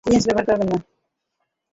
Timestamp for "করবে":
0.49-0.65